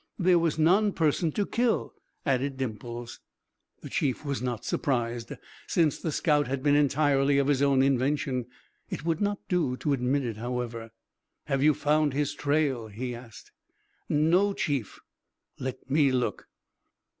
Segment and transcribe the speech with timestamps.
[0.17, 1.93] "There was none person to kill,"
[2.25, 3.19] added Dimples.
[3.81, 5.33] The Chief was not surprised,
[5.67, 8.47] since the scout had been entirely of his own invention.
[8.89, 10.89] It would not do to admit it, however.
[11.45, 13.51] "Have you found his trail?" he asked.
[14.09, 14.99] "No, Chief."
[15.59, 16.47] "Let me look."